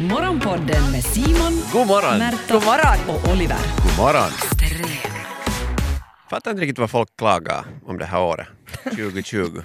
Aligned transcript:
Morgonpodden 0.00 0.92
med 0.92 1.04
Simon, 1.04 1.62
God 1.72 1.86
morgon! 1.86 2.18
Märta 2.18 2.54
God 2.54 2.64
morgon. 2.64 2.98
och 3.08 3.30
Oliver. 3.32 3.56
God 3.82 3.96
morgon! 3.98 4.30
Fattar 6.30 6.50
inte 6.50 6.62
riktigt 6.62 6.78
vad 6.78 6.90
folk 6.90 7.08
klagar 7.18 7.64
om 7.86 7.98
det 7.98 8.04
här 8.04 8.20
året, 8.20 8.46
2020. 8.84 9.62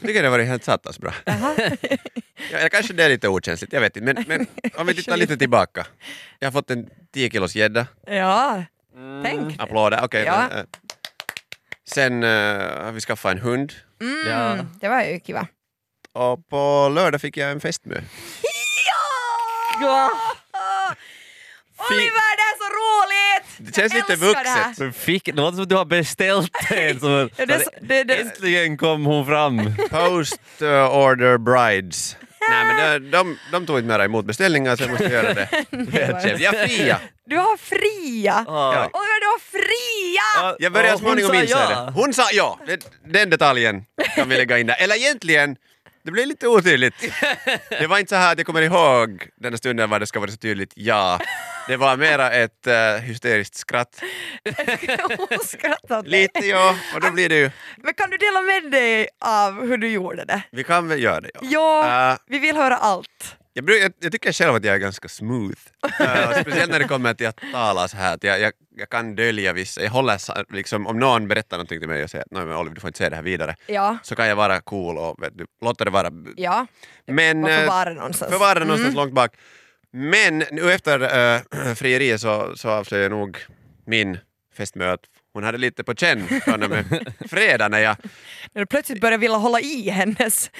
Jag 0.00 0.06
tycker 0.08 0.22
det 0.22 0.28
har 0.28 0.30
varit 0.30 0.46
helt 0.46 0.64
satans 0.64 0.98
bra. 0.98 1.12
ja, 2.52 2.68
kanske 2.70 2.92
det 2.92 3.04
är 3.04 3.08
lite 3.08 3.28
okänsligt, 3.28 3.72
jag 3.72 3.80
vet 3.80 3.96
inte. 3.96 4.14
Men, 4.14 4.24
men 4.28 4.46
om 4.76 4.86
vi 4.86 4.94
tittar 4.94 5.16
lite 5.16 5.36
tillbaka. 5.36 5.86
Jag 6.38 6.46
har 6.46 6.52
fått 6.52 6.70
en 6.70 6.88
10 7.14 7.30
kilos 7.30 7.54
gädda. 7.56 7.86
Ja, 8.06 8.64
tänk. 9.24 9.62
Applåder, 9.62 10.00
okej. 10.04 10.24
Ja. 10.24 10.46
men, 10.50 10.58
eh, 10.58 10.64
Sen 11.88 12.22
eh, 12.22 12.28
har 12.84 12.92
vi 12.92 13.00
skaffat 13.00 13.32
en 13.32 13.38
hund 13.38 13.72
Mm, 14.00 14.66
Det 14.80 14.88
var 14.88 15.02
ju 15.02 15.20
kiva. 15.20 15.46
och 16.12 16.48
på 16.48 16.88
lördag 16.94 17.20
fick 17.20 17.36
jag 17.36 17.50
en 17.50 17.60
fästmö. 17.60 18.00
Oliver, 21.90 22.36
det 22.36 22.42
är 22.42 22.56
så 22.58 22.68
roligt! 22.80 23.46
Det 23.58 23.76
känns 23.80 23.92
Jag 23.94 23.98
lite 24.10 24.12
det 24.12 24.26
vuxet. 24.26 24.78
Men 24.78 24.92
fick, 24.92 25.24
det 25.24 25.32
låter 25.32 25.54
som 25.54 25.62
att 25.62 25.68
du 25.68 25.76
har 25.76 25.84
beställt 25.84 26.50
en. 26.70 27.00
Som, 27.00 27.10
Ja, 27.36 27.46
det 27.46 27.64
det- 27.80 28.04
det- 28.04 28.14
Äntligen 28.20 28.76
kom 28.78 29.04
hon 29.04 29.26
fram. 29.26 29.72
Post 29.90 30.40
uh, 30.62 30.68
order 30.96 31.38
brides. 31.38 32.16
Nej 32.50 32.64
men 32.64 33.02
de, 33.02 33.10
de, 33.10 33.38
de 33.52 33.66
tog 33.66 33.78
inte 33.78 33.88
mera 33.88 34.04
emot 34.04 34.24
beställningar 34.24 34.76
så 34.76 34.82
jag 34.82 34.90
måste 34.90 35.04
göra 35.04 35.34
det 35.34 35.46
själv. 35.92 36.40
Jag 36.40 36.54
fria. 36.68 36.98
Du 37.26 37.36
har 37.36 37.56
fria! 37.56 38.44
Ja. 38.46 38.68
Oliver, 38.92 39.20
du 39.20 39.26
har 39.26 39.40
fria! 39.50 40.56
Jag 40.58 40.72
börjar 40.72 40.88
Ja, 40.88 40.98
småningom 40.98 41.30
hon 41.30 41.36
sa 41.36 41.42
inse 41.42 41.72
ja. 41.72 41.84
det. 41.84 41.92
Hon 41.92 42.14
sa 42.14 42.22
ja. 42.32 42.58
Det- 42.66 42.90
Den 43.06 43.30
detaljen 43.30 43.84
kan 44.14 44.28
vi 44.28 44.36
lägga 44.36 44.58
in 44.58 44.66
där. 44.66 44.76
Eller 44.78 44.96
egentligen, 44.96 45.56
det 46.02 46.10
blev 46.10 46.26
lite 46.26 46.48
otydligt. 46.48 46.94
Det 47.68 47.86
var 47.86 47.98
inte 47.98 48.08
så 48.08 48.16
här 48.16 48.32
att 48.32 48.38
jag 48.38 48.46
kommer 48.46 48.62
ihåg 48.62 49.28
den 49.36 49.58
stunden 49.58 49.90
var 49.90 50.00
det 50.00 50.06
ska 50.06 50.20
vara 50.20 50.30
så 50.30 50.36
tydligt 50.36 50.72
ja. 50.76 51.20
Det 51.68 51.76
var 51.76 51.96
mera 51.96 52.30
ett 52.30 52.66
uh, 52.66 53.02
hysteriskt 53.02 53.54
skratt. 53.54 54.02
Hon 55.18 55.38
dig. 56.02 56.10
Lite 56.10 56.46
ja, 56.46 56.76
och 56.94 57.00
då 57.00 57.10
blir 57.10 57.28
det 57.28 57.34
ju... 57.36 57.50
Men 57.76 57.94
kan 57.94 58.10
du 58.10 58.16
dela 58.16 58.40
med 58.42 58.70
dig 58.72 59.08
av 59.24 59.66
hur 59.66 59.76
du 59.78 59.88
gjorde 59.88 60.24
det? 60.24 60.42
Vi 60.52 60.64
kan 60.64 60.88
väl 60.88 61.02
göra 61.02 61.20
det 61.20 61.30
ja. 61.34 61.40
Ja, 61.42 62.10
Eh, 62.10 62.16
vi 62.26 62.38
vill 62.38 62.56
höra 62.56 62.76
allt. 62.76 63.36
Jag, 63.60 63.64
bruk, 63.66 63.82
jag, 63.82 63.92
jag 64.00 64.12
tycker 64.12 64.32
själv 64.32 64.54
att 64.54 64.64
jag 64.64 64.74
är 64.74 64.78
ganska 64.78 65.08
smooth. 65.08 65.58
Uh, 66.00 66.40
speciellt 66.40 66.70
när 66.70 66.78
det 66.78 66.88
kommer 66.88 67.14
till 67.14 67.26
att 67.26 67.40
tala 67.52 67.88
så 67.88 67.96
här. 67.96 68.14
Att 68.14 68.24
jag, 68.24 68.40
jag, 68.40 68.52
jag 68.76 68.88
kan 68.88 69.14
dölja 69.14 69.52
vissa, 69.52 69.82
jag 69.82 69.90
håller 69.90 70.52
liksom, 70.54 70.86
om 70.86 70.98
någon 70.98 71.28
berättar 71.28 71.56
någonting 71.56 71.78
till 71.80 71.88
mig 71.88 72.04
och 72.04 72.10
säger 72.10 72.24
att 72.24 72.30
"Nej, 72.30 72.44
men 72.46 72.56
Oliver 72.56 72.74
du 72.74 72.80
får 72.80 72.88
inte 72.88 72.98
säga 72.98 73.10
det 73.10 73.16
här 73.16 73.22
vidare. 73.22 73.56
Ja, 73.66 73.98
Så 74.02 74.16
kan 74.16 74.28
jag 74.28 74.36
vara 74.36 74.60
cool 74.60 74.98
och 74.98 75.22
vet 75.22 75.38
du, 75.38 75.46
låta 75.62 75.84
det 75.84 75.90
vara. 75.90 76.10
ja. 76.36 76.66
Men 77.06 77.42
Varför 77.42 77.62
eh, 77.62 77.68
var 77.68 77.86
det 77.86 77.94
någonstans? 77.94 78.32
förvara 78.32 78.54
det 78.58 78.64
någonstans 78.64 78.94
långt 78.94 79.12
bak. 79.12 79.30
Men 79.92 80.38
nu 80.50 80.72
efter 80.72 81.00
äh, 81.34 81.74
frieriet 81.74 82.20
så, 82.20 82.52
så 82.56 82.68
avslöjade 82.70 83.14
jag 83.14 83.18
nog 83.20 83.38
min 83.86 84.18
fästmö 84.56 84.92
att 84.92 85.00
hon 85.32 85.44
hade 85.44 85.58
lite 85.58 85.84
på 85.84 85.94
känn 85.94 86.40
från 86.44 86.62
och 86.62 86.70
med 86.70 86.84
fredag 87.30 87.68
när 87.68 87.78
jag, 87.78 87.96
När 88.52 88.62
du 88.62 88.66
plötsligt 88.66 89.00
börjar 89.00 89.18
vilja 89.18 89.36
hålla 89.36 89.60
i 89.60 89.90
hennes 89.90 90.50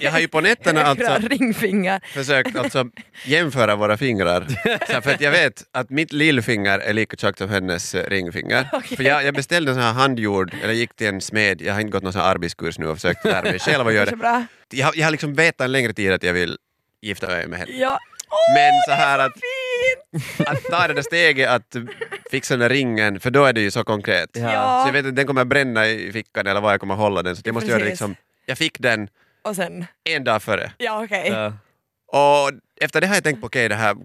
jag 0.00 0.12
har 0.12 0.20
ju 0.20 0.28
på 0.28 0.40
nätterna 0.40 0.82
alltså 0.86 1.28
ringfinger. 1.28 2.00
försökt 2.14 2.56
alltså 2.56 2.84
jämföra 3.24 3.76
våra 3.76 3.96
fingrar. 3.96 4.46
Så 4.92 5.00
för 5.02 5.10
att 5.14 5.20
jag 5.20 5.30
vet 5.30 5.64
att 5.72 5.90
mitt 5.90 6.12
lillfinger 6.12 6.78
är 6.78 6.92
lika 6.92 7.16
tjockt 7.16 7.38
som 7.38 7.48
hennes 7.50 7.94
eh, 7.94 8.10
ringfinger. 8.10 8.68
För 8.96 9.02
jag, 9.02 9.24
jag 9.24 9.34
beställde 9.34 9.70
en 9.70 9.74
sån 9.74 9.84
här 9.84 9.92
handgjord, 9.92 10.54
eller 10.62 10.72
gick 10.74 10.94
till 10.96 11.06
en 11.06 11.20
smed, 11.20 11.62
jag 11.62 11.74
har 11.74 11.80
inte 11.80 11.90
gått 11.92 12.02
någon 12.02 12.12
sån 12.12 12.22
här 12.22 12.28
arbetskurs 12.30 12.78
nu 12.78 12.86
och 12.86 12.96
försökt 12.96 13.24
lära 13.24 13.42
mig 13.42 13.58
själv 13.58 13.86
att 13.88 13.94
göra 13.94 14.10
det. 14.10 14.46
Jag, 14.76 14.86
har- 14.86 14.94
jag 14.96 15.04
har 15.06 15.10
liksom 15.10 15.34
vetat 15.34 15.64
en 15.64 15.72
längre 15.72 15.92
tid 15.92 16.12
att 16.12 16.22
jag 16.22 16.32
vill 16.32 16.56
gifta 17.02 17.26
mig 17.26 17.46
med 17.46 17.58
henne. 17.58 17.72
Ja. 17.72 17.98
Men 18.54 18.72
så 18.86 18.92
här 18.92 19.18
att! 19.18 19.32
att 20.46 20.64
ta 20.64 20.86
det 20.88 20.94
där 20.94 21.02
steget 21.02 21.48
att 21.50 21.76
fixa 22.30 22.54
den 22.54 22.60
där 22.60 22.68
ringen, 22.68 23.20
för 23.20 23.30
då 23.30 23.44
är 23.44 23.52
det 23.52 23.60
ju 23.60 23.70
så 23.70 23.84
konkret. 23.84 24.30
Ja. 24.32 24.82
Så 24.82 24.88
jag 24.88 24.92
vet 24.92 25.06
att 25.06 25.16
den 25.16 25.26
kommer 25.26 25.44
bränna 25.44 25.86
i 25.88 26.12
fickan 26.12 26.46
eller 26.46 26.60
var 26.60 26.70
jag 26.70 26.80
kommer 26.80 26.94
hålla 26.94 27.22
den, 27.22 27.36
så 27.36 27.42
jag 27.44 27.54
måste 27.54 27.70
göra 27.70 27.78
det 27.78 27.84
liksom, 27.84 28.16
jag 28.46 28.58
fick 28.58 28.78
den 28.78 29.08
Och 29.42 29.56
sen, 29.56 29.84
en 30.04 30.24
dag 30.24 30.42
före. 30.42 30.72
ja 30.78 31.04
okej. 31.04 31.28
Ja. 31.28 31.52
Och 32.06 32.50
efter 32.80 33.00
det 33.00 33.06
har 33.06 33.14
jag 33.14 33.24
tänkt 33.24 33.40
på, 33.40 33.46
okej 33.46 33.68
det 33.68 33.74
här 33.74 33.96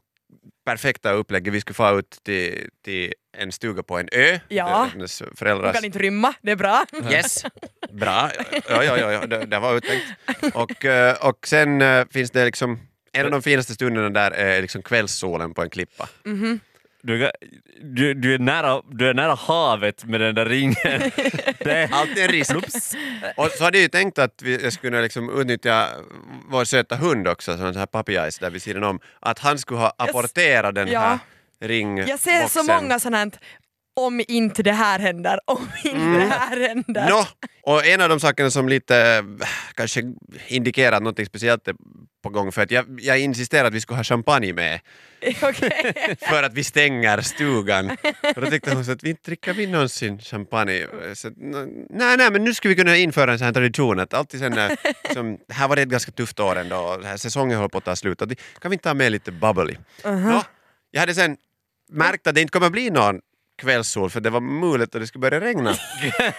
perfekta 0.66 1.12
upplägget, 1.12 1.54
vi 1.54 1.62
skulle 1.62 1.76
få 1.76 2.00
ut 2.00 2.20
till, 2.24 2.70
till 2.86 3.14
en 3.38 3.52
stuga 3.52 3.84
på 3.84 3.98
en 3.98 4.10
ö. 4.12 4.40
Ja. 4.48 4.90
Hennes 4.94 5.24
föräldrars... 5.36 5.76
kan 5.76 5.86
inte 5.86 6.00
rymma, 6.00 6.34
det 6.42 6.52
är 6.52 6.56
bra. 6.56 6.86
Yes, 7.12 7.44
bra. 7.92 8.32
Ja, 8.70 8.84
ja, 8.84 8.98
ja, 8.98 9.12
ja. 9.12 9.26
Det, 9.28 9.46
det 9.46 9.60
var 9.60 9.76
uttänkt. 9.76 10.06
Och, 10.54 10.86
eh, 10.86 11.16
och 11.28 11.48
sen 11.48 11.82
eh, 11.82 12.06
finns 12.12 12.32
det 12.32 12.46
liksom, 12.46 12.80
en 13.20 13.26
av 13.26 13.32
de 13.32 13.42
finaste 13.42 13.74
stunderna 13.74 14.10
där 14.10 14.32
är 14.32 14.62
liksom 14.62 14.82
kvällssolen 14.82 15.54
på 15.54 15.62
en 15.62 15.70
klippa. 15.70 16.10
Du, 17.02 17.26
är- 17.26 17.32
du, 17.82 18.14
du, 18.14 18.34
är 18.34 18.40
nära, 18.40 18.82
du 18.92 19.10
är 19.10 19.14
nära 19.14 19.36
havet 19.36 20.06
med 20.06 20.22
den 20.22 20.36
där 20.36 20.46
ringen. 20.46 20.76
Det, 21.60 21.90
Alltid 21.92 22.18
en 22.24 22.28
risk. 22.30 22.52
Och 23.38 23.50
så 23.52 23.64
hade 23.64 23.78
jag 23.78 23.84
ju 23.84 23.90
tänkt 23.90 24.20
att 24.20 24.42
vi, 24.44 24.64
jag 24.64 24.74
skulle 24.74 24.92
kunna 24.92 25.02
liksom 25.02 25.40
utnyttja 25.42 25.88
vår 26.50 26.66
söta 26.66 26.96
hund 26.96 27.28
också, 27.28 27.58
sån 27.58 27.76
här 27.76 27.86
puppy 27.86 28.14
eyes 28.16 28.40
där 28.40 28.50
vid 28.50 28.62
sidan 28.62 28.84
om, 28.84 29.00
att 29.20 29.40
han 29.40 29.58
skulle 29.60 29.80
ha 29.80 29.94
apporterat 29.98 30.76
den 30.76 30.88
Ja. 30.88 31.00
här 31.00 31.20
ringboxen. 31.68 32.10
Jag 32.10 32.20
ser 32.20 32.48
så 32.48 32.64
många 32.64 33.00
sådana 33.00 33.18
här 33.18 33.32
om 33.98 34.22
inte 34.28 34.64
det 34.64 34.72
här 34.72 35.00
händer, 35.00 35.40
om 35.46 35.68
inte 35.84 35.98
Mm. 35.98 36.20
det 36.20 36.26
här 36.36 36.68
händer. 36.68 37.10
Nå, 37.10 37.28
och 37.64 37.86
en 37.86 38.02
av 38.02 38.10
de 38.10 38.20
sakerna 38.20 38.52
som 38.52 38.70
lite 38.70 39.24
äh, 39.42 39.48
kanske 39.74 40.04
indikerar 40.48 40.98
att 40.98 41.04
något 41.04 41.28
speciellt 41.28 41.68
är 41.68 41.76
på 42.24 42.30
gång 42.30 42.52
för 42.52 42.62
att 42.62 42.72
jag, 42.72 42.86
jag 43.02 43.20
insisterade 43.20 43.68
att 43.68 43.74
vi 43.74 43.82
skulle 43.82 43.98
ha 43.98 44.04
champagne 44.04 44.54
med 44.54 44.80
Okej. 45.42 45.94
för 46.30 46.44
att 46.44 46.54
vi 46.54 46.64
stänger 46.64 47.22
stugan. 47.22 47.90
Och 48.36 48.42
då 48.42 48.50
tyckte 48.50 48.74
hon 48.76 48.86
så 48.86 48.92
att 48.92 49.04
vi 49.04 49.10
inte 49.10 49.22
dricker 49.26 49.54
vi 49.54 49.68
någonsin 49.68 50.20
champagne. 50.20 50.88
Så, 51.14 51.28
att, 51.28 51.34
nej, 51.90 52.18
nej, 52.18 52.32
men 52.32 52.44
nu 52.44 52.54
skulle 52.54 52.74
vi 52.74 52.82
kunna 52.82 52.98
införa 52.98 53.32
en 53.32 53.38
sån 53.38 53.46
här 53.46 53.54
tradition 53.54 54.00
att 54.00 54.14
alltid 54.14 54.40
sen 54.40 54.52
när, 54.52 54.76
som, 55.14 55.38
här 55.50 55.68
var 55.68 55.76
det 55.76 55.82
ett 55.82 55.90
ganska 55.90 56.12
tufft 56.12 56.40
år 56.40 56.56
ändå 56.56 56.78
och 56.78 57.04
här 57.04 57.18
säsongen 57.18 57.58
håller 57.58 57.70
på 57.70 57.78
att 57.78 57.86
ta 57.86 57.96
slut. 57.96 58.20
Det, 58.20 58.36
kan 58.62 58.72
vi 58.72 58.76
inte 58.76 58.84
ta 58.90 58.94
med 58.94 59.12
lite 59.12 59.32
bubbly? 59.32 59.76
Nå, 60.04 60.44
jag 60.92 61.00
hade 61.00 61.14
sen 61.16 61.38
märkt 61.92 62.28
att 62.28 62.36
det 62.36 62.42
inte 62.42 62.52
kommer 62.52 62.70
bli 62.70 62.90
någon 62.90 63.20
kvällssol 63.58 64.10
för 64.10 64.20
det 64.22 64.30
var 64.30 64.42
mulet 64.42 64.94
och 64.96 65.02
det 65.02 65.08
skulle 65.08 65.22
börja 65.22 65.40
regna. 65.42 65.76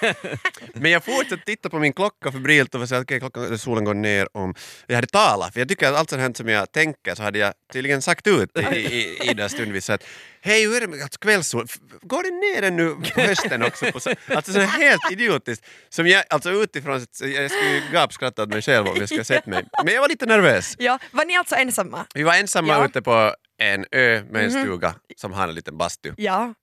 Men 0.75 0.91
jag 0.91 1.05
fortsatte 1.05 1.43
titta 1.47 1.69
på 1.71 1.79
min 1.79 1.93
klocka 1.93 2.33
febrilt 2.33 2.75
och 2.75 2.83
att 2.83 2.93
okej, 2.93 3.21
klockan, 3.21 3.59
solen 3.59 3.85
går 3.85 3.95
ner 3.95 4.37
om... 4.37 4.55
Jag 4.87 4.95
hade 4.95 5.07
talat, 5.07 5.53
för 5.53 5.61
jag 5.61 5.69
tycker 5.69 5.89
att 5.89 5.99
allt 5.99 6.11
sånt 6.11 6.23
här 6.23 6.33
som 6.35 6.49
jag 6.49 6.73
tänker 6.73 7.15
så 7.15 7.23
hade 7.23 7.39
jag 7.39 7.53
tydligen 7.73 8.03
sagt 8.03 8.27
ut 8.27 8.59
i, 8.59 8.77
i, 8.77 9.31
i 9.31 9.35
den 9.35 9.49
stundvis 9.49 9.91
att 9.91 10.05
hej, 10.41 10.63
hur 10.67 10.77
är 10.77 10.81
det 10.81 10.89
med 10.89 11.03
alltså, 11.03 11.19
kvällssol? 11.19 11.67
Går 12.03 12.23
det 12.23 12.31
ner 12.31 12.69
ännu 12.69 12.95
på 13.15 13.21
hösten 13.21 13.63
också? 13.63 13.93
På, 13.93 14.01
så, 14.01 14.11
alltså 14.29 14.53
så 14.53 14.61
helt 14.61 15.13
idiotiskt. 15.13 15.67
Som 15.89 16.07
jag, 16.07 16.25
alltså 16.31 16.51
utifrån, 16.51 17.07
jag 17.21 17.51
skulle 17.51 17.71
ju 17.75 17.83
gapskratta 17.93 18.43
åt 18.43 18.49
mig 18.49 18.63
själv 18.63 18.87
om 18.89 18.97
jag 18.97 19.09
skulle 19.09 19.21
ha 19.21 19.25
sett 19.25 19.47
mig. 19.47 19.65
Men 19.85 19.95
jag 19.95 20.01
var 20.01 20.09
lite 20.09 20.27
nervös. 20.27 20.75
Ja, 20.79 20.99
var 21.11 21.25
ni 21.25 21.37
alltså 21.37 21.55
ensamma? 21.55 22.07
Vi 22.15 22.23
var 22.23 22.35
ensamma 22.35 22.73
Ja. 22.73 22.87
ute 22.87 23.03
på 23.03 23.35
en 23.59 23.85
ö 23.93 24.23
med 24.31 24.45
en 24.45 24.51
stuga 24.51 24.95
som 25.17 25.33
har 25.33 25.49
en 25.49 25.55
liten 25.55 25.79
bastu. 25.79 26.13
Ja. 26.17 26.55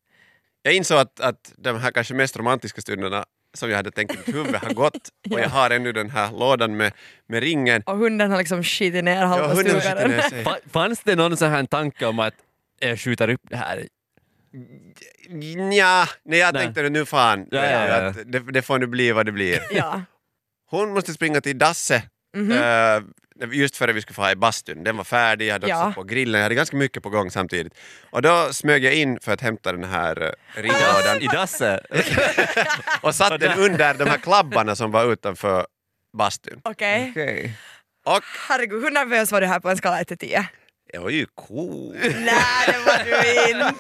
Jag 0.66 0.74
insåg 0.74 0.98
att, 0.98 1.20
att 1.20 1.54
de 1.58 1.80
här 1.80 1.92
kanske 1.92 2.14
mest 2.14 2.38
romantiska 2.38 2.82
stunderna 2.82 3.26
som 3.54 3.70
jag 3.70 3.78
hade 3.78 3.92
tänkt 3.92 4.14
i 4.14 4.18
mitt 4.18 4.36
huvud 4.36 4.56
har 4.56 4.74
gått 4.74 5.10
och 5.32 5.40
jag 5.40 5.50
har 5.50 5.70
ännu 5.70 5.92
den 5.92 6.10
här 6.10 6.32
lådan 6.32 6.78
med, 6.78 6.94
med 7.28 7.44
ringen. 7.44 7.82
Och 7.86 7.98
hunden 7.98 8.32
har 8.32 8.38
liksom 8.38 8.64
skitit 8.64 9.04
ner 9.04 9.22
Ja, 9.22 9.26
halva 9.26 9.48
hunden 9.48 9.82
stugan. 9.82 10.10
ner 10.12 10.22
sig. 10.22 10.46
Fanns 10.72 11.00
det 11.04 11.16
någon 11.16 11.38
sån 11.38 11.50
här 11.50 11.64
tanke 11.66 12.06
om 12.06 12.20
att 12.20 12.34
jag 12.80 13.00
skjuter 13.00 13.30
upp 13.30 13.42
det 13.50 13.56
här? 13.56 13.88
Nja, 15.30 16.06
nej 16.24 16.40
jag 16.40 16.54
Nej. 16.54 16.64
tänkte 16.64 16.90
nu 16.90 17.06
fan, 17.06 17.48
Ja, 17.52 17.66
ja, 17.66 17.88
ja. 17.88 17.96
Att 17.96 18.16
det, 18.32 18.40
det 18.40 18.62
får 18.62 18.80
nu 18.80 18.88
bli 18.88 19.12
vad 19.12 19.26
det 19.26 19.32
blir. 19.32 19.60
Ja. 19.72 20.02
Hon 20.70 20.94
måste 20.94 21.14
springa 21.14 21.42
till 21.42 21.58
Dasse 21.58 22.04
Mhm. 22.36 22.52
eh, 22.52 23.02
just 23.52 23.78
före 23.78 23.94
vi 23.94 24.02
skulle 24.02 24.16
få 24.16 24.22
ha 24.22 24.32
i 24.32 24.36
bastun. 24.36 24.84
Den 24.84 24.98
var 24.98 25.04
färdig, 25.04 25.48
jag 25.48 25.54
hade 25.54 25.66
också 25.66 25.76
Ja. 25.76 25.92
på 25.96 26.04
grillen, 26.04 26.40
jag 26.40 26.44
hade 26.46 26.56
ganska 26.56 26.78
mycket 26.78 27.04
på 27.04 27.10
gång 27.10 27.32
samtidigt. 27.32 27.74
Och 28.10 28.22
då 28.22 28.54
smög 28.54 28.84
jag 28.84 28.94
in 28.94 29.20
för 29.20 29.32
att 29.34 29.42
hämta 29.42 29.72
den 29.72 29.84
här 29.84 30.24
uh, 30.24 30.30
ringlådan 30.54 31.22
I 31.22 31.28
dasset? 31.28 31.80
och 33.02 33.16
satte 33.16 33.38
den 33.38 33.60
under 33.60 33.94
de 33.94 34.10
här 34.10 34.18
klabbarna 34.18 34.76
som 34.76 34.92
var 34.92 35.14
utanför 35.14 35.66
bastun. 36.18 36.62
Okej. 36.64 37.08
Okej. 37.12 37.58
Och 38.06 38.24
Herregud, 38.50 38.84
hur 38.84 38.92
nervös 38.92 39.32
var 39.32 39.42
du 39.42 39.48
här 39.48 39.60
på 39.60 39.70
en 39.70 39.78
skala 39.78 40.02
1 40.02 40.08
till 40.08 40.18
10? 40.18 40.48
jag 40.94 41.02
var 41.02 41.10
ju 41.10 41.26
cool. 41.36 41.96
Nej, 42.02 42.68
det 42.68 42.78
var 42.86 43.04
du 43.06 43.52
inte. 43.52 43.76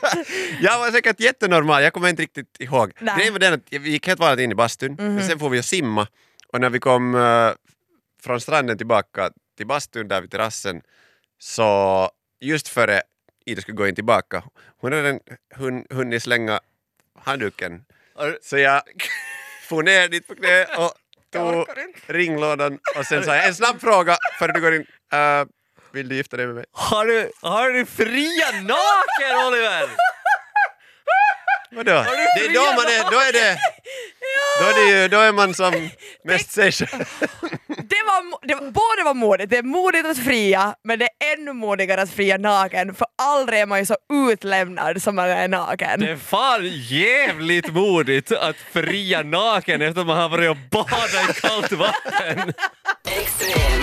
Jag 0.62 0.80
var 0.80 0.92
säkert 0.92 1.19
jättenormal, 1.19 1.84
jag 1.84 1.94
kommer 1.94 2.10
inte 2.10 2.22
riktigt 2.22 2.56
ihåg. 2.60 2.92
Nej. 3.00 3.16
Grejen 3.18 3.34
var 3.34 3.40
den 3.40 3.54
att 3.54 3.62
vi 3.69 3.90
gick 3.90 4.07
helt 4.07 4.19
vanligt 4.19 4.44
in 4.44 4.52
i 4.52 4.56
bastun, 4.56 4.96
men 4.98 5.28
sen 5.28 5.40
får 5.40 5.50
vi 5.50 5.63
simma 5.63 6.07
och 6.54 6.62
när 6.62 6.69
vi 6.69 6.80
kom 6.80 7.16
eh, 7.16 7.52
från 8.25 8.42
stranden 8.42 8.77
tillbaka 8.77 9.31
till 9.57 9.68
bastun 9.68 10.07
där 10.07 10.22
vid 10.22 10.31
terrassen 10.31 10.81
så 11.39 12.10
just 12.42 12.68
före 12.68 13.01
Ida 13.45 13.62
skulle 13.62 13.77
gå 13.77 13.88
in 13.88 13.95
tillbaka, 13.95 14.44
hon 14.81 14.94
hade 14.94 15.10
en 15.10 15.19
hun, 15.56 15.86
hunnit 15.89 16.24
slänga 16.24 16.60
handduken. 17.19 17.86
Så 18.42 18.57
jag 18.57 18.81
for 19.68 19.83
ner 19.83 20.07
dit 20.07 20.27
på 20.27 20.36
knä 20.36 20.66
och 20.66 20.94
tog 21.33 21.68
ringlådan 22.07 22.80
och 22.98 23.06
sen 23.06 23.24
sa 23.24 23.36
jag 23.36 23.48
en 23.48 23.56
snabb 23.56 23.81
fråga 23.81 24.18
före 24.39 24.51
du 24.54 24.62
går 24.62 24.74
in. 24.75 24.81
Uh, 25.13 25.45
Vill 25.94 26.10
du 26.10 26.16
gifta 26.16 26.38
dig 26.38 26.45
med 26.45 26.56
mig? 26.56 26.66
Har 26.71 27.06
du, 27.06 27.31
har 27.42 27.69
du 27.69 27.86
fria 27.86 28.51
naken 28.51 29.48
Oliver? 29.48 29.89
Vadå? 31.71 32.06
Det 32.38 32.45
är 32.45 32.54
då 32.54 32.62
man 32.62 32.86
är, 32.86 33.12
då 33.12 33.18
är 33.19 33.33
det, 33.33 33.57
då 34.60 34.66
är 34.66 34.74
det 34.74 35.01
ju, 35.01 35.07
då 35.07 35.18
är 35.18 35.31
man 35.31 35.54
som 35.54 35.89
mest 36.24 36.51
sig 36.51 36.71
själv. 36.71 37.06
Det 37.95 38.03
var, 38.06 38.47
det 38.47 38.56
var, 38.56 38.62
både 38.62 39.03
var 39.06 39.13
modigt, 39.13 39.50
det 39.50 39.57
är 39.57 39.63
modigt 39.63 40.06
att 40.06 40.18
fria 40.18 40.75
men 40.83 41.00
det 41.00 41.06
är 41.06 41.33
ännu 41.33 41.53
modigare 41.53 42.01
att 42.01 42.09
fria 42.09 42.38
naken 42.38 42.95
för 42.95 43.07
aldrig 43.21 43.59
är 43.59 43.65
man 43.65 43.80
ju 43.80 43.86
så 43.86 43.95
utlämnad 44.31 45.01
som 45.01 45.15
man 45.15 45.30
är 45.30 45.47
naken. 45.47 46.00
Det 46.00 46.12
är 46.12 46.15
fan 46.15 46.62
jävligt 46.71 47.74
modigt 47.74 48.31
att 48.31 48.56
fria 48.74 49.24
naken 49.24 49.81
efter 49.81 50.01
att 50.01 50.07
man 50.07 50.18
har 50.18 50.30
varit 50.30 50.50
och 50.50 50.57
badat 50.71 51.30
i 51.30 51.42
kallt 51.42 51.71
vatten. 51.71 52.53
Extrem. 53.07 53.81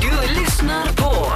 Du 0.00 0.40
lyssnar 0.40 0.84
på 0.96 1.32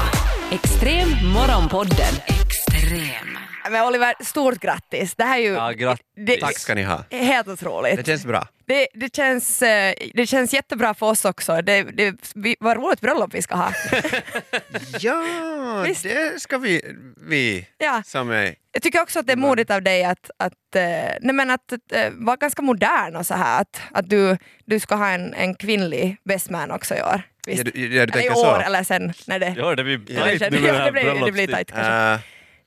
Extrem 0.55 1.09
Morgonpodden. 1.35 2.15
Extrem. 2.27 3.38
Men 3.71 3.87
Oliver, 3.87 4.15
stort 4.21 4.59
grattis! 4.61 5.15
Det 5.15 5.25
här 5.25 5.39
är 5.39 5.43
ju 5.43 5.53
Ja, 5.53 5.71
grattis. 5.71 6.07
det, 6.27 6.37
Tack 6.41 6.59
ska 6.59 6.75
ni 6.75 6.83
ha. 6.83 7.05
helt 7.11 7.49
otroligt. 7.49 7.97
Det 7.97 8.07
känns 8.07 8.25
bra. 8.27 8.49
Det, 8.67 8.89
det, 8.95 9.17
känns, 9.17 9.63
eh, 9.63 9.95
det 10.15 10.27
känns 10.27 10.55
jättebra 10.55 10.95
för 10.95 11.07
oss 11.07 11.25
också. 11.25 11.63
Det, 11.63 11.83
det, 11.83 12.15
vi, 12.35 12.57
vad 12.61 12.77
roligt 12.77 13.01
bröllop 13.01 13.35
vi 13.35 13.43
ska 13.43 13.55
ha. 13.57 13.73
Ja, 15.01 15.83
Visst. 15.87 16.03
det 16.03 16.43
ska 16.43 16.59
vi, 16.59 16.83
vi 17.29 17.67
Ja. 17.79 18.03
som 18.07 18.31
är... 18.31 18.55
Jag 18.73 18.83
tycker 18.83 19.01
också 19.03 19.19
att 19.19 19.27
det 19.27 19.33
är 19.33 19.37
modigt 19.37 19.71
av 19.71 19.83
dig 19.83 20.05
att, 20.05 20.31
att, 20.39 20.77
eh, 20.77 20.83
nej 21.21 21.35
men 21.35 21.51
att 21.51 21.73
eh, 21.73 22.11
vara 22.13 22.37
ganska 22.37 22.63
modern 22.63 23.17
och 23.17 23.27
så 23.27 23.35
här. 23.35 23.61
Att, 23.61 23.81
att 23.93 24.11
du, 24.11 24.37
du 24.65 24.81
ska 24.81 24.95
ha 24.95 25.09
en, 25.09 25.35
en 25.35 25.55
kvinnlig 25.55 26.17
bestman 26.25 26.71
också 26.71 26.95
i 26.95 27.03
år. 27.03 27.23
Visst? 27.47 27.65
Ja, 27.65 27.71
du, 27.75 27.97
ja, 27.97 28.07
du 28.07 28.13
eller 28.13 28.27
i 28.27 28.31
år 28.31 28.35
så? 28.35 28.61
eller 28.61 28.83
sen 28.83 29.13
när 29.27 29.39
det... 29.39 29.55
Ja, 29.59 29.75
det 29.75 29.85
blir 29.85 29.99
tajt 29.99 30.41
det, 30.41 30.51
nu 30.51 30.61
med 30.61 30.75
det 30.75 30.79
här 30.79 30.85
det, 30.87 30.93
blir, 30.93 31.05
det 31.05 31.13
blir 31.13 31.21
bröllopstid. 31.21 31.51
tajt 31.51 31.73
kanske. 31.73 32.15
Uh, 32.15 32.19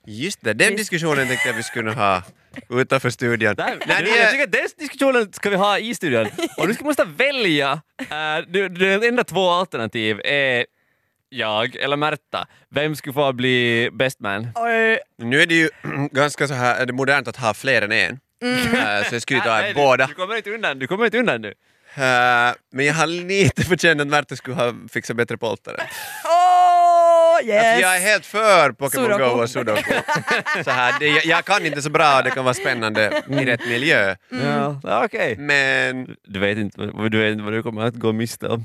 just 0.06 0.44
det, 0.44 0.52
den 0.52 0.76
diskussionen 0.76 1.28
tänkte 1.28 1.48
jag 1.48 1.54
vi 1.54 1.62
skulle 1.62 1.90
ha 1.90 2.22
utanför 2.70 3.10
studion. 3.10 3.54
Där, 3.54 3.78
Nej, 3.86 4.02
du, 4.02 4.16
jag 4.16 4.30
tycker 4.30 4.44
att 4.44 4.52
den 4.52 4.68
diskussionen 4.78 5.32
ska 5.32 5.50
vi 5.50 5.56
ha 5.56 5.78
i 5.78 5.94
studion. 5.94 6.26
Och 6.56 6.68
du 6.68 6.74
ska 6.74 6.84
måste 6.84 7.04
välja, 7.04 7.72
uh, 7.72 8.48
du, 8.48 8.68
du, 8.68 9.08
enda 9.08 9.24
två 9.24 9.50
alternativ 9.50 10.20
är 10.24 10.66
jag 11.28 11.76
eller 11.76 11.96
Märta. 11.96 12.46
Vem 12.68 12.96
skulle 12.96 13.12
få 13.12 13.32
bli 13.32 13.90
best 13.92 14.20
man? 14.20 14.48
Oj, 14.54 14.98
nu 15.18 15.42
är 15.42 15.46
det 15.46 15.54
ju 15.54 15.68
ganska 16.10 16.48
så 16.48 16.54
här, 16.54 16.80
är 16.80 16.86
det 16.86 16.92
modernt 16.92 17.28
att 17.28 17.36
ha 17.36 17.54
fler 17.54 17.82
än 17.82 17.92
en. 17.92 18.20
Eh, 18.42 19.08
så 19.08 19.14
jag 19.14 19.22
skulle 19.22 19.40
ta 19.40 19.60
Nej, 19.60 19.74
båda. 19.74 20.06
Du, 20.06 20.12
du 20.12 20.14
kommer 20.14 20.36
inte 20.36 20.50
undan, 20.50 20.78
du 20.78 20.86
kommer 20.86 21.04
inte 21.04 21.18
undan 21.18 21.40
nu. 21.42 21.54
Eh, 21.94 22.54
men 22.70 22.86
jag 22.86 22.94
har 22.94 23.06
lite 23.06 23.64
på 23.64 23.76
känn 23.76 24.00
att 24.00 24.06
Märta 24.06 24.36
skulle 24.36 24.56
ha 24.56 24.74
fixat 24.92 25.16
bättre 25.16 25.36
poltare. 25.36 25.76
Yes! 27.42 27.64
Alltså 27.66 27.80
jag 27.82 27.96
är 27.96 28.00
helt 28.00 28.26
för 28.26 28.72
Pokémon. 28.72 29.18
Go 29.18 29.24
och 29.24 29.50
Sudoku. 29.50 29.94
så 30.64 30.70
här, 30.70 30.94
det, 31.00 31.06
jag, 31.08 31.24
jag 31.24 31.44
kan 31.44 31.66
inte 31.66 31.82
så 31.82 31.90
bra, 31.90 32.22
det 32.22 32.30
kan 32.30 32.44
vara 32.44 32.54
spännande 32.54 33.22
i 33.28 33.44
rätt 33.44 33.66
miljö. 33.68 34.14
Ja, 34.28 34.80
ja, 34.82 35.04
okej. 35.04 35.36
Men 35.38 36.16
Du 36.24 36.40
vet 36.40 36.58
inte 36.58 36.90
vad 36.94 37.10
du, 37.10 37.18
vet 37.18 37.32
inte 37.32 37.44
vad 37.44 37.52
du 37.52 37.62
kommer 37.62 37.82
att 37.82 37.94
gå 37.94 38.12
miste 38.12 38.48
om. 38.48 38.64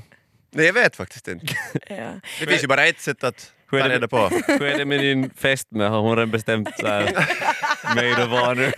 nej, 0.54 0.66
jag 0.66 0.72
vet 0.72 0.96
faktiskt 0.96 1.28
inte. 1.28 1.46
Ja. 1.88 2.10
Det 2.40 2.46
finns 2.46 2.62
ju 2.64 2.66
bara 2.68 2.86
ett 2.86 3.00
sätt 3.00 3.24
att 3.24 3.52
Hur 3.70 3.78
är 3.78 3.82
ta 3.82 3.88
det- 3.88 3.94
reda 3.94 4.08
på. 4.08 4.28
Hur 4.46 4.62
är 4.62 4.78
det 4.78 4.84
med 4.84 5.00
din 5.00 5.30
fästmö? 5.30 5.88
Har 5.88 6.00
hon 6.00 6.16
redan 6.16 6.30
bestämt 6.30 6.68
så 6.80 6.86
här, 6.86 7.04
maid 7.94 8.12
of 8.18 8.28
honor? 8.28 8.72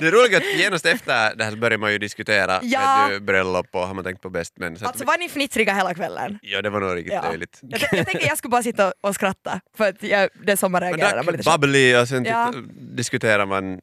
Det 0.00 0.06
är 0.06 0.10
roligt 0.10 0.36
att 0.36 0.58
genast 0.60 0.86
efter 0.86 1.36
det 1.36 1.44
här 1.44 1.50
så 1.50 1.56
börjar 1.56 1.78
man 1.78 1.92
ju 1.92 1.98
diskutera 1.98 2.60
Ja. 2.62 3.08
du, 3.10 3.20
bröllop 3.20 3.66
och 3.70 3.86
har 3.86 3.94
man 3.94 4.04
tänkt 4.04 4.22
på 4.22 4.30
bäst 4.30 4.52
men. 4.56 4.76
Så 4.78 4.86
Alltså 4.86 5.04
var 5.04 5.18
ni 5.18 5.28
fnittriga 5.28 5.74
hela 5.74 5.94
kvällen? 5.94 6.38
ja, 6.42 6.62
det 6.62 6.70
var 6.70 6.80
nog 6.80 6.96
riktigt 6.96 7.12
Ja. 7.12 7.22
löjligt. 7.28 7.58
Jag, 7.62 7.80
jag 7.92 8.06
tänker 8.06 8.26
jag 8.26 8.38
skulle 8.38 8.50
bara 8.50 8.62
sitta 8.62 8.86
och, 8.86 8.92
och 9.00 9.14
skratta 9.14 9.60
för 9.76 9.88
att 9.88 10.02
jag, 10.02 10.28
det 10.46 10.52
är 10.52 10.56
som 10.56 10.72
man 10.72 10.80
reagerar. 10.80 11.16
man 11.16 11.28
är 11.28 11.32
lite 11.38 11.50
där 11.50 11.58
bubbly 11.58 11.94
och 11.96 12.08
sen 12.08 12.24
Ja. 12.24 12.52
diskuterar 12.96 13.46
man 13.46 13.80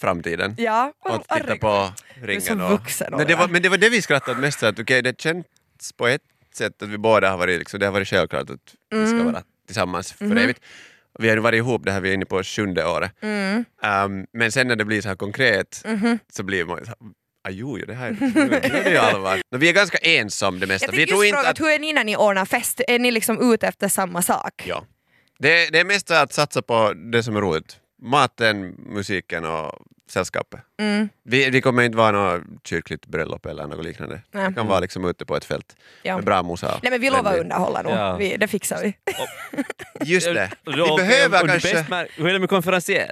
framtiden. 0.00 0.54
Ja, 0.58 0.92
Och 1.04 1.14
och, 1.14 1.22
titta 1.28 1.56
på 1.56 1.92
är 2.22 2.26
ringen. 2.26 2.42
så 2.42 2.52
och, 2.64 2.70
vuxen, 2.70 3.14
men, 3.16 3.26
det 3.26 3.34
var, 3.34 3.48
men 3.48 3.62
det 3.62 3.68
var 3.68 3.76
det 3.76 3.88
vi 3.88 4.02
skrattade 4.02 4.40
mest 4.40 4.60
så 4.60 4.66
att 4.66 4.78
okej, 4.78 5.02
det 5.02 5.20
känns 5.20 5.46
på 5.96 6.06
ett 6.06 6.22
sätt 6.54 6.82
att 6.82 6.88
vi 6.88 6.98
båda 6.98 7.30
har 7.30 7.38
varit, 7.38 7.58
liksom, 7.58 7.80
det 7.80 7.86
har 7.86 7.92
varit 7.92 8.08
självklart 8.08 8.50
att 8.50 8.74
vi 8.90 8.96
Mm. 8.96 9.08
ska 9.18 9.32
vara 9.32 9.42
tillsammans 9.66 10.12
för 10.12 10.24
Mhm. 10.24 10.38
evigt. 10.38 10.60
Vi 11.18 11.28
har 11.28 11.36
ju 11.36 11.42
varit 11.42 11.56
ihop, 11.58 11.84
det 11.84 11.92
här 11.92 12.00
vi 12.00 12.10
är 12.10 12.14
inne 12.14 12.24
på 12.24 12.42
sjunde 12.42 12.86
året. 12.86 13.12
Mm. 13.20 13.64
Um, 13.84 14.26
men 14.32 14.52
sen 14.52 14.68
när 14.68 14.76
det 14.76 14.84
blir 14.84 15.02
så 15.02 15.08
här 15.08 15.16
konkret 15.16 15.82
Mhm. 15.84 16.18
så 16.32 16.42
blir 16.42 16.64
man 16.64 16.78
ju 16.78 16.84
så 16.84 16.90
här, 16.90 17.52
jo, 17.54 17.76
det 17.76 17.94
här 17.94 18.10
nu, 18.20 18.32
nu 18.34 18.56
är 18.56 18.90
det 18.90 18.96
allvar. 19.00 19.40
Men 19.50 19.60
vi 19.60 19.68
är 19.68 19.72
ganska 19.72 19.98
ens 19.98 20.42
om 20.42 20.60
det 20.60 20.66
mesta. 20.66 20.86
Jag 20.86 20.94
tänkte 20.94 21.14
just 21.14 21.34
fråga, 21.34 21.48
att... 21.48 21.60
hur 21.60 21.70
är 21.70 21.78
ni 21.78 21.92
när 21.92 22.04
ni 22.04 22.16
ordnar 22.16 22.44
fest? 22.44 22.80
Är 22.88 22.98
ni 22.98 23.10
liksom 23.10 23.52
ute 23.52 23.66
efter 23.66 23.88
samma 23.88 24.22
sak? 24.22 24.62
ja. 24.66 24.84
det, 25.38 25.72
det 25.72 25.78
är 25.80 25.84
mest 25.84 26.10
att 26.10 26.32
satsa 26.32 26.62
på 26.62 26.92
det 27.12 27.22
som 27.22 27.36
är 27.36 27.40
roligt. 27.40 27.76
Maten, 28.02 28.68
musiken 28.78 29.44
och 29.44 29.72
sällskapet. 30.12 30.60
Mm. 30.80 31.08
Vi, 31.22 31.50
vi 31.50 31.60
kommer 31.60 31.82
inte 31.82 31.98
vara 31.98 32.10
något 32.12 32.42
kyrkligt 32.66 33.06
bröllop 33.06 33.46
eller 33.46 33.66
något 33.66 33.84
liknande. 33.84 34.20
Nej. 34.30 34.48
Det 34.48 34.54
kan 34.54 34.66
vara 34.66 34.80
liksom 34.80 35.04
ute 35.04 35.26
på 35.26 35.36
ett 35.36 35.44
fält 35.44 35.76
Ja. 36.02 36.16
med 36.16 36.24
bra 36.24 36.42
musa. 36.42 36.78
Nej 36.82 36.90
men 36.90 37.00
vi 37.00 37.10
lovar 37.10 37.38
underhålla 37.38 37.82
nog, 37.82 37.92
Ja. 37.92 38.16
vi, 38.16 38.36
det 38.36 38.48
fixar 38.48 38.82
vi. 38.82 38.94
Just 40.12 40.26
det. 40.26 40.50
Vi 40.66 40.80
Och- 40.80 40.96
behöver 40.98 41.40
och 41.42 41.46
du 41.48 41.52
kanske... 41.60 41.86
med- 41.90 42.08
Hur 42.16 42.28
är 42.28 42.32
det 42.32 42.38
med 42.38 42.48
konferencier? 42.48 43.10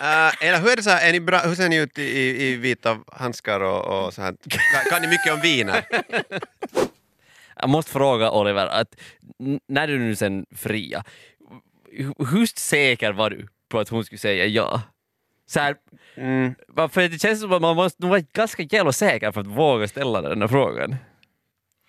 Uh, 0.00 0.44
eller 0.46 0.60
hur 0.60 0.72
är 0.72 0.76
det 0.76 0.82
så 0.82 0.90
här, 0.90 1.08
är 1.08 1.12
ni 1.12 1.20
bra, 1.20 1.38
hur 1.38 1.54
ser 1.54 1.68
ni 1.68 1.76
ut 1.76 1.98
i, 1.98 2.02
i, 2.02 2.46
i 2.52 2.56
vita 2.56 2.98
handskar 3.12 3.60
och, 3.60 4.06
och 4.06 4.14
så 4.14 4.22
här? 4.22 4.34
Kan, 4.48 4.90
kan 4.90 5.02
ni 5.02 5.08
mycket 5.08 5.32
om 5.34 5.40
viner? 5.40 5.84
Jag 7.56 7.68
måste 7.68 7.92
fråga 7.92 8.30
Oliver, 8.30 8.66
att 8.66 8.94
när 9.68 9.86
du 9.86 9.98
nu 9.98 10.16
sen 10.16 10.46
fria, 10.56 11.04
hu- 11.92 12.26
hur 12.30 12.46
säker 12.46 13.12
var 13.12 13.30
du 13.30 13.48
på 13.68 13.78
att 13.78 13.88
hon 13.88 14.04
skulle 14.04 14.18
säga 14.18 14.46
ja? 14.46 14.82
Så 15.50 15.60
här, 15.60 15.76
Mm. 16.16 16.54
för 16.90 17.08
det 17.08 17.18
känns 17.20 17.40
som 17.40 17.52
att 17.52 17.62
man 17.62 17.76
måste 17.76 18.06
vara 18.06 18.20
ganska 18.20 18.62
jävla 18.62 18.92
säker 18.92 19.32
för 19.32 19.40
att 19.40 19.46
våga 19.46 19.88
ställa 19.88 20.22
den 20.22 20.40
här 20.40 20.48
frågan. 20.48 20.96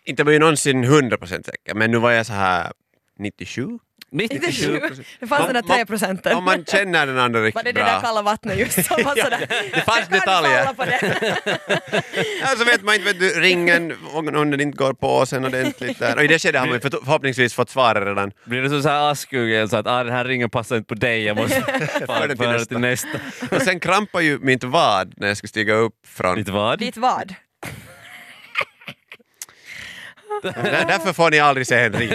Inte 0.06 0.24
var 0.24 0.32
ju 0.32 0.40
någonsin 0.40 0.84
100% 0.86 1.46
säker, 1.46 1.74
men 1.76 1.92
nu 1.92 1.98
var 1.98 2.12
jag 2.12 2.26
så 2.26 2.34
här 2.34 2.72
97? 3.20 3.80
97 4.12 4.82
Det 5.20 5.28
fanns 5.28 5.46
den 5.46 5.54
där 5.54 5.62
Om- 5.64 5.70
om- 5.70 5.76
tre 5.76 5.86
procenten. 5.86 6.36
Om 6.38 6.44
man 6.44 6.66
känner 6.66 7.08
den 7.08 7.18
andra 7.20 7.40
Var 7.40 7.46
riktigt 7.46 7.64
det 7.66 7.72
det 7.72 7.80
där 7.80 7.92
bra. 7.92 8.02
kalla 8.02 8.22
vattnet 8.22 8.58
just 8.60 8.86
som 8.86 9.04
var 9.04 9.16
sådär? 9.16 9.48
Det 9.74 9.82
fanns 9.82 10.08
detaljer. 10.08 10.68
Ja, 12.42 12.48
så 12.58 12.64
vet 12.66 12.84
man 12.84 12.96
inte, 12.96 13.06
vet 13.08 13.20
du, 13.20 13.30
ringen, 13.40 13.94
om 14.14 14.52
den 14.52 14.62
inte 14.62 14.78
går 14.78 14.94
på 14.94 15.26
sen 15.26 15.46
ordentligt 15.46 16.00
där. 16.00 16.16
Och 16.18 16.24
i 16.24 16.28
det 16.28 16.40
skedet 16.40 16.62
har 16.62 16.68
man 16.68 16.82
förhoppningsvis 16.82 17.54
fått 17.54 17.70
svaret 17.70 18.08
redan. 18.08 18.32
Blir 18.46 18.62
det 18.62 18.70
så, 18.70 18.82
så 18.82 18.90
här 18.90 19.12
Askungen 19.12 19.70
så 19.70 19.78
att 19.78 19.88
ah, 19.88 20.04
den 20.04 20.14
här 20.14 20.26
ringen 20.26 20.50
passar 20.50 20.76
inte 20.78 20.88
på 20.88 20.96
dig, 20.96 21.24
jag 21.24 21.38
måste 21.38 21.62
För 21.62 22.36
föra 22.36 22.58
den 22.58 22.66
till 22.68 22.78
nästa. 22.80 23.10
Och 23.52 23.62
sen 23.62 23.80
krampar 23.80 24.20
ju 24.20 24.40
mitt 24.40 24.64
vad 24.64 25.14
när 25.18 25.28
jag 25.28 25.38
skulle 25.38 25.50
stiga 25.50 25.74
upp 25.74 25.94
från... 26.08 26.36
Ditt 26.38 26.50
vad? 26.50 26.80
Ditt 26.80 26.98
vad? 26.98 27.34
Där, 30.44 30.86
därför 30.88 31.14
får 31.14 31.32
ni 31.32 31.40
aldrig 31.40 31.68
se 31.68 31.76
en 31.80 31.94
ring. 31.94 32.12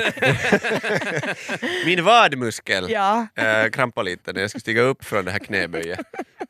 Min 1.84 2.04
vadmuskel 2.04 2.90
Ja. 2.90 3.26
äh, 3.34 3.70
krampade 3.70 4.10
lite 4.10 4.32
när 4.32 4.40
jag 4.40 4.50
skulle 4.50 4.60
stiga 4.60 4.82
upp 4.82 5.04
från 5.04 5.24
det 5.24 5.30
här 5.30 5.38
knäböjet. 5.38 6.00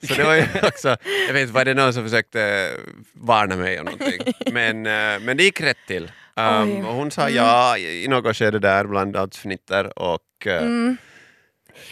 Så 0.08 0.14
det 0.14 0.24
var 0.24 0.34
ju 0.34 0.44
också, 0.62 0.96
jag 1.26 1.32
vet 1.32 1.42
inte, 1.42 1.52
var 1.54 1.64
det 1.64 1.74
någon 1.74 1.92
som 1.92 2.04
försökte 2.04 2.70
varna 3.12 3.56
mig 3.56 3.78
om 3.80 3.84
någonting? 3.84 4.20
Men, 4.52 4.86
äh, 4.86 5.20
men 5.20 5.36
det 5.36 5.42
gick 5.42 5.60
rätt 5.60 5.76
till. 5.86 6.12
Um, 6.36 6.86
och 6.86 6.94
hon 6.94 7.10
sa 7.10 7.28
ja 7.28 7.78
i 7.78 8.06
något 8.08 8.36
skede 8.36 8.58
där 8.58 8.84
bland 8.86 9.16
allt 9.16 9.36
fnitter 9.36 9.98
och 9.98 10.22
äh, 10.46 10.56
Mm. 10.62 10.96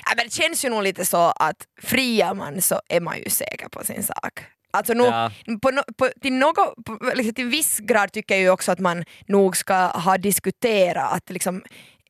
Ja, 0.04 0.12
men 0.16 0.24
det 0.26 0.32
känns 0.32 0.64
ju 0.64 0.68
nog 0.68 0.82
lite 0.82 1.04
så 1.04 1.30
att 1.36 1.56
friar 1.82 2.34
man 2.34 2.62
så 2.62 2.80
är 2.88 3.00
man 3.00 3.18
ju 3.18 3.30
säker 3.30 3.68
på 3.68 3.84
sin 3.84 4.02
sak. 4.02 4.40
Alltså 4.74 4.92
nog, 4.94 5.06
Ja. 5.06 5.30
på, 5.62 5.82
på, 5.98 6.08
till, 6.22 6.32
något, 6.32 6.84
på, 6.86 6.98
liksom, 7.14 7.34
till 7.34 7.46
viss 7.46 7.78
grad 7.78 8.12
tycker 8.12 8.34
jag 8.34 8.42
ju 8.42 8.50
också 8.50 8.72
att 8.72 8.78
man 8.78 9.04
nog 9.26 9.56
ska 9.56 9.74
ha 9.86 10.18
diskuterat 10.18 11.12
att 11.12 11.30
liksom, 11.30 11.62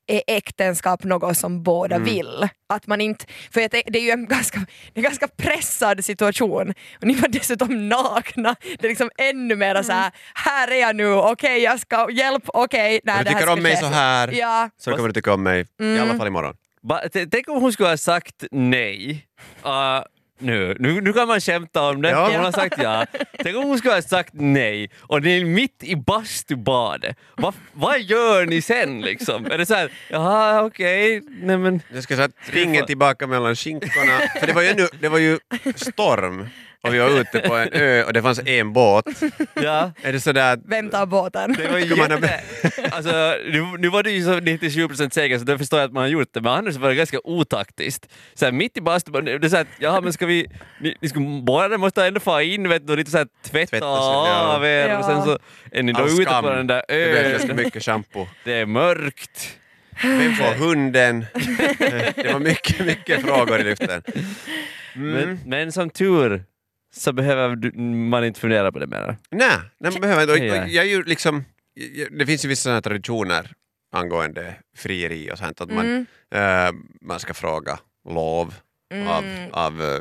är 0.06 0.22
äktenskap 0.26 1.04
något 1.04 1.36
som 1.38 1.62
båda 1.62 1.96
Mm. 1.96 2.08
vill? 2.08 2.48
Att 2.68 2.86
man 2.86 3.00
inte, 3.00 3.24
för 3.50 3.64
att 3.64 3.70
det, 3.70 3.98
är 3.98 4.02
ju 4.02 4.10
en 4.10 4.26
ganska, 4.26 4.60
en 4.94 5.02
ganska 5.02 5.28
pressad 5.28 6.04
situation 6.04 6.74
och 7.00 7.06
ni 7.06 7.14
var 7.14 7.28
dessutom 7.28 7.88
nakna. 7.88 8.56
Det 8.78 8.86
är 8.86 8.88
liksom 8.88 9.10
ännu 9.18 9.56
mer 9.56 9.82
så 9.82 9.92
här, 9.92 10.12
här 10.34 10.70
är 10.70 10.80
jag 10.80 10.96
nu, 10.96 11.12
okej 11.12 11.62
jag 11.62 11.80
ska, 11.80 12.10
hjälp, 12.10 12.42
okej. 12.46 13.00
och 13.18 13.24
du 13.24 13.30
tycker 13.30 13.48
om 13.48 13.62
mig 13.62 13.76
så 13.76 13.86
här 13.86 14.32
Ja, 14.32 14.70
så 14.76 14.90
kommer 14.90 15.08
du 15.08 15.12
tycka 15.14 15.34
om 15.34 15.42
mig, 15.42 15.66
i 15.80 15.98
alla 15.98 16.14
fall 16.14 16.26
imorgon. 16.26 16.54
Ba, 16.82 17.00
tänk 17.30 17.48
om 17.48 17.60
hon 17.62 17.72
skulle 17.72 17.88
ha 17.88 17.96
sagt 17.96 18.44
nej. 18.50 19.26
Uh, 19.66 20.02
nu, 20.38 20.76
nu, 20.80 21.00
nu 21.00 21.12
kan 21.12 21.28
man 21.28 21.40
skämta 21.40 21.82
om 21.88 22.02
det, 22.02 22.10
Ja. 22.10 22.30
hon 22.32 22.44
har 22.44 22.52
sagt 22.52 22.74
ja. 22.82 23.06
Tänk 23.38 23.56
om 23.56 23.64
hon 23.64 23.78
skulle 23.78 23.94
ha 23.94 24.02
sagt 24.02 24.30
nej 24.32 24.90
och 25.00 25.22
ni 25.22 25.40
är 25.40 25.44
mitt 25.44 25.84
i 25.84 25.96
bastubadet. 25.96 27.16
Vad, 27.36 27.54
vad 27.72 28.00
gör 28.00 28.46
ni 28.46 28.62
sen 28.62 29.00
liksom? 29.00 29.46
Är 29.46 29.58
det 29.58 29.66
så 29.66 29.74
här, 29.74 29.90
jaha 30.10 30.62
okej, 30.64 31.22
nej 31.42 31.58
men... 31.58 31.82
Jag 31.94 32.02
ska 32.02 32.14
säga 32.14 32.24
att 32.24 32.54
ringen 32.54 32.86
tillbaka 32.86 33.26
mellan 33.26 33.56
skinkorna, 33.56 34.18
för 34.40 34.46
det 34.46 34.52
var 34.52 34.62
ju, 34.62 34.68
ännu, 34.68 34.88
det 35.00 35.08
var 35.08 35.18
ju 35.18 35.38
storm 35.76 36.48
och 36.84 36.94
vi 36.94 36.98
var 36.98 37.20
ute 37.20 37.40
på 37.40 37.54
en 37.54 37.68
ö 37.72 38.02
och 38.02 38.12
det 38.12 38.22
fanns 38.22 38.40
en 38.46 38.72
båt. 38.72 39.04
Ja. 39.54 39.92
Är 40.02 40.12
det 40.12 40.20
sådär 40.20 40.52
att 40.52 40.60
Vem 40.68 40.90
tar 40.90 41.06
båten? 41.06 41.54
Det 41.58 41.68
var 41.68 41.78
jätte... 41.78 42.40
alltså, 42.90 43.34
nu, 43.52 43.66
nu 43.78 43.88
var 43.88 44.02
det 44.02 44.10
ju 44.10 44.22
så 44.24 44.30
97% 44.32 45.10
säker 45.10 45.38
så 45.38 45.44
då 45.44 45.58
förstår 45.58 45.78
jag 45.78 45.86
att 45.86 45.92
man 45.92 46.02
har 46.02 46.08
gjort 46.08 46.28
det, 46.32 46.40
men 46.40 46.52
annars 46.52 46.76
var 46.76 46.88
det 46.88 46.94
ganska 46.94 47.18
otaktiskt. 47.24 48.08
Så 48.34 48.44
här, 48.44 48.52
mitt 48.52 48.76
i 48.76 48.80
bastun, 48.80 49.24
det 49.24 49.32
är 49.32 49.48
så 49.48 49.56
här, 49.56 49.62
att, 49.62 49.68
jaha 49.78 50.00
men 50.00 50.12
ska 50.12 50.26
vi, 50.26 50.46
ni, 50.80 50.94
ni 51.00 51.08
skulle, 51.08 51.42
båda 51.42 51.78
måste 51.78 52.06
ändå 52.06 52.20
få 52.20 52.40
in 52.42 52.68
vet 52.68 52.86
du, 52.86 52.92
och 52.92 52.96
lite 52.98 53.10
så 53.10 53.18
här, 53.18 53.26
tvätta, 53.44 53.70
Tvätta 53.70 53.86
ja. 53.86 54.54
av 54.56 54.64
er 54.64 54.88
Ja. 54.88 54.98
och 54.98 55.04
sen 55.04 55.22
så 55.22 55.38
är 55.72 55.82
ni 55.82 55.92
då 55.92 55.98
all 56.02 56.06
ute 56.06 56.22
skam. 56.22 56.44
på 56.44 56.50
den 56.50 56.66
där 56.66 56.82
Det 56.88 57.12
blev 57.12 57.30
ganska 57.30 57.50
ön, 57.50 57.56
mycket 57.56 57.82
shampoo. 57.84 58.28
det 58.44 58.52
är 58.52 58.66
mörkt. 58.66 59.56
Vem 60.02 60.32
får 60.34 60.54
hunden? 60.54 61.26
Det 62.14 62.32
var 62.32 62.40
mycket, 62.40 62.86
mycket 62.86 63.22
frågor 63.22 63.60
i 63.60 63.64
luften. 63.64 64.02
Mm. 64.96 65.12
Men, 65.12 65.40
men 65.46 65.72
som 65.72 65.90
tur 65.90 66.44
så 66.96 67.12
behöver 67.12 67.78
man 68.10 68.24
inte 68.24 68.40
fundera 68.40 68.72
på 68.72 68.78
det 68.78 68.86
mer. 68.86 69.16
Nej, 69.30 69.58
nej 69.78 69.92
man 69.92 70.00
behöver 70.00 70.22
inte. 70.22 70.32
Och- 70.32 70.56
Ja. 70.56 70.62
och 70.62 70.68
Jag 70.68 70.84
är 70.84 70.88
ju 70.88 71.02
liksom, 71.04 71.44
jag- 71.74 72.18
det 72.18 72.26
finns 72.26 72.44
ju 72.44 72.48
vissa 72.48 72.62
sådana 72.62 72.82
traditioner 72.82 73.52
angående 73.92 74.54
frieri 74.76 75.30
och 75.32 75.38
sånt, 75.38 75.60
att 75.60 75.70
man, 75.70 75.86
Mm. 75.86 76.06
eh, 76.34 76.72
man 77.00 77.20
ska 77.20 77.34
fråga 77.34 77.78
lov 78.08 78.54
av, 79.08 79.24
Mm. 79.24 79.52
av 79.52 79.82
eh, 79.82 80.00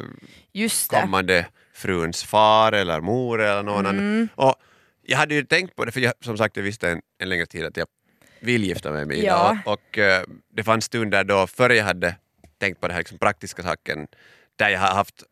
Just 0.53 0.91
det. 0.91 1.01
kommande 1.01 1.45
fruns 1.73 2.23
far 2.23 2.71
eller 2.71 3.01
mor 3.01 3.41
eller 3.41 3.63
någon 3.63 3.85
annan. 3.85 3.99
Mm. 3.99 4.27
Och 4.35 4.55
jag 5.01 5.17
hade 5.17 5.35
ju 5.35 5.43
tänkt 5.45 5.75
på 5.75 5.85
det, 5.85 5.91
för 5.91 5.99
jag, 5.99 6.13
som 6.21 6.37
sagt 6.37 6.57
jag 6.57 6.63
visste 6.63 6.89
en, 6.89 7.01
en 7.19 7.29
längre 7.29 7.45
tid 7.45 7.65
att 7.65 7.77
jag 7.77 7.87
vill 8.39 8.63
gifta 8.63 8.91
mig 8.91 9.05
med 9.05 9.17
Ida. 9.17 9.27
Ja. 9.27 9.57
Och, 9.65 9.73
och 9.73 9.97
eh, 9.97 10.23
det 10.55 10.63
fanns 10.63 10.85
stunder 10.85 11.23
då, 11.23 11.47
före 11.47 11.75
jag 11.75 11.85
hade 11.85 12.15
tänkt 12.59 12.81
på 12.81 12.87
den 12.87 12.93
här 12.93 13.01
liksom, 13.01 13.17
praktiska 13.17 13.63
saken, 13.63 14.07
där 14.55 14.69
jag 14.69 14.79
har 14.79 14.95
haft 14.95 15.23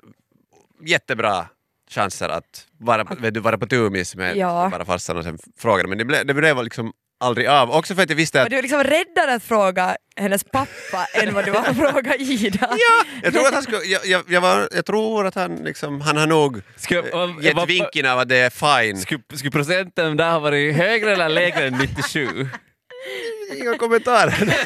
jättebra 0.85 1.45
chanser 1.89 2.29
att 2.29 2.67
vara, 2.79 3.03
vet 3.03 3.33
du, 3.33 3.39
vara 3.39 3.57
på 3.57 3.67
tumis 3.67 4.15
med 4.15 4.37
Ja. 4.37 4.69
bara 4.71 4.85
farsan 4.85 5.17
och 5.17 5.23
sen 5.23 5.37
fråga. 5.57 5.87
Men 5.87 5.97
det 5.97 6.05
blev, 6.05 6.25
det 6.25 6.33
blev 6.33 6.63
liksom 6.63 6.93
aldrig 7.19 7.47
av. 7.47 7.71
Också 7.71 7.95
för 7.95 8.03
att 8.03 8.09
jag 8.09 8.15
visste 8.17 8.37
Var 8.37 8.45
att 8.45 8.51
du 8.51 8.61
liksom 8.61 8.83
räddare 8.83 9.33
att 9.35 9.43
fråga 9.43 9.97
hennes 10.15 10.43
pappa 10.43 11.05
än 11.13 11.33
vad 11.33 11.45
du 11.45 11.51
var 11.51 11.59
att 11.59 11.77
fråga 11.77 12.15
Ida? 12.15 12.59
Ja, 12.79 13.05
jag 13.23 13.33
tror 13.33 13.47
att 13.47 13.53
han 13.53 13.63
skulle, 13.63 13.83
jag, 13.83 14.05
jag, 14.05 14.23
jag, 14.27 14.41
var, 14.41 14.69
jag 14.71 14.85
tror 14.85 15.25
att 15.27 15.35
han 15.35 15.55
liksom, 15.55 16.01
han 16.01 16.17
har 16.17 16.27
nog 16.27 16.61
Ska, 16.75 16.97
eh, 16.97 17.29
gett 17.41 17.69
vinken 17.69 18.05
av 18.05 18.19
att 18.19 18.29
det 18.29 18.37
är 18.37 18.49
fine. 18.83 18.97
Skulle, 18.97 19.21
skulle 19.33 19.51
procenten 19.51 20.17
där 20.17 20.31
ha 20.31 20.39
varit 20.39 20.75
högre 20.75 21.11
eller 21.13 21.29
lägre 21.29 21.67
än 21.67 21.73
97? 21.73 22.27
Inga 23.55 23.77
kommentarer. 23.77 24.57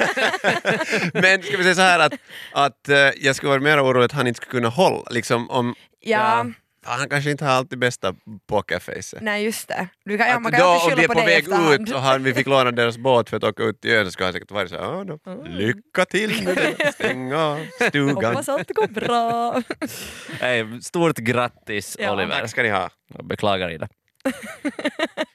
Men 1.22 1.44
ska 1.44 1.58
vi 1.58 1.64
säga 1.64 1.76
så 1.76 1.82
här 1.82 2.00
att, 2.00 2.14
att 2.52 2.90
eh, 2.90 2.98
jag 2.98 3.36
skulle 3.36 3.50
vara 3.50 3.62
mer 3.62 3.84
orolig 3.84 4.06
att 4.06 4.12
han 4.12 4.28
inte 4.28 4.38
skulle 4.38 4.52
kunna 4.52 4.70
hålla, 4.70 5.04
liksom 5.10 5.50
om, 5.50 5.76
Ja, 6.00 6.46
han 6.88 7.10
kanske 7.10 7.32
inte 7.32 7.46
har 7.46 7.52
alltid 7.52 7.80
bästa 7.80 8.16
pokerfacet. 8.50 9.22
nej 9.22 9.44
just 9.44 9.68
det. 9.68 9.88
Du 10.06 10.18
kan, 10.18 10.28
ja, 10.28 10.36
Att 10.36 10.42
man 10.42 10.52
kan 10.52 10.62
då 10.62 10.68
om 10.68 10.94
vi 10.98 11.04
är 11.04 11.08
på 11.08 11.14
på 11.14 11.20
i 11.22 11.26
väg 11.26 11.40
efterhand. 11.40 11.82
ut 11.90 11.94
och 11.96 12.02
han, 12.02 12.24
vi 12.24 12.34
fick 12.34 12.48
låna 12.48 12.72
deras 12.72 12.98
båt 12.98 13.30
för 13.30 13.38
att 13.38 13.44
åka 13.44 13.64
ut 13.64 13.82
till 13.82 13.92
ön 13.92 14.06
så 14.06 14.12
skulle 14.12 14.26
han 14.26 14.34
säkert 14.34 14.52
varit 14.52 14.70
så 14.70 14.76
här, 14.76 14.84
"Ja, 14.84 15.04
då, 15.04 15.44
lycka 15.46 16.06
till 16.06 16.46
det, 16.46 16.94
stäng 16.94 17.34
av 17.34 17.66
stugan. 17.90 18.16
Hoppas 18.26 18.50
allt 18.50 18.70
går 18.74 18.88
bra. 18.88 19.62
Nej, 20.42 20.82
stort 20.82 21.18
grattis 21.18 21.98
Ja. 22.00 22.14
Oliver. 22.14 22.40
Tack 22.40 22.50
ska 22.50 22.64
ni 22.64 22.70
ha. 22.70 22.90
Jag 23.14 23.26
beklagar 23.28 23.70
Ida. 23.72 23.88